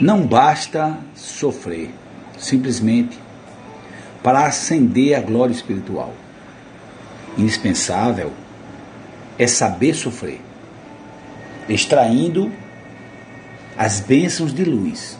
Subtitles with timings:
[0.00, 1.90] Não basta sofrer,
[2.38, 3.18] simplesmente
[4.22, 6.12] para ascender a glória espiritual.
[7.36, 8.32] Indispensável
[9.38, 10.40] é saber sofrer,
[11.68, 12.52] extraindo
[13.76, 15.18] as bênçãos de luz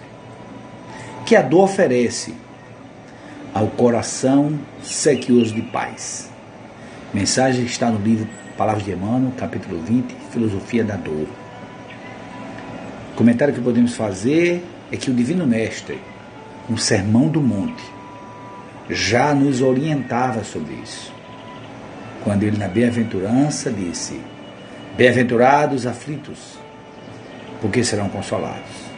[1.25, 2.35] que a dor oferece
[3.55, 6.31] ao coração sequioso de paz.
[7.13, 11.27] Mensagem está no livro Palavras de Emmanuel, capítulo 20, Filosofia da Dor.
[13.13, 15.99] O comentário que podemos fazer é que o Divino Mestre,
[16.67, 17.85] no Sermão do Monte,
[18.89, 21.13] já nos orientava sobre isso.
[22.25, 24.19] Quando ele, na bem-aventurança, disse:
[24.97, 26.59] Bem-aventurados aflitos,
[27.61, 28.93] porque serão consolados.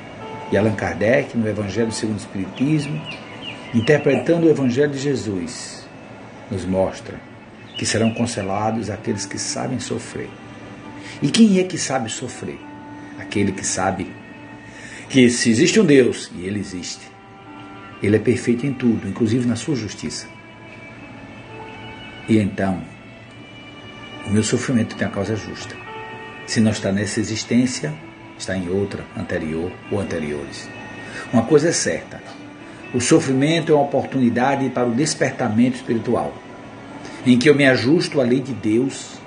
[0.52, 3.01] E Allan Kardec, no Evangelho segundo o Espiritismo,
[3.74, 5.88] interpretando o Evangelho de Jesus,
[6.48, 7.16] nos mostra
[7.76, 10.30] que serão consolados aqueles que sabem sofrer.
[11.20, 12.73] E quem é que sabe sofrer?
[13.18, 14.06] Aquele que sabe
[15.09, 17.06] que se existe um Deus, e ele existe,
[18.02, 20.26] ele é perfeito em tudo, inclusive na sua justiça.
[22.29, 22.82] E então,
[24.26, 25.76] o meu sofrimento tem a causa justa.
[26.46, 27.95] Se não está nessa existência,
[28.38, 30.68] está em outra, anterior ou anteriores.
[31.32, 32.20] Uma coisa é certa:
[32.92, 36.35] o sofrimento é uma oportunidade para o despertamento espiritual,
[37.26, 39.18] em que eu me ajusto à lei de Deus,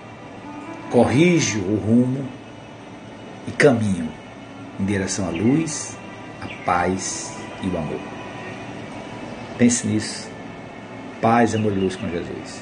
[0.89, 2.27] corrijo o rumo
[3.47, 4.09] e caminho
[4.79, 5.97] em direção à luz,
[6.41, 7.99] à paz e o amor.
[9.57, 10.29] Pense nisso.
[11.21, 12.61] Paz, amor e luz com Jesus.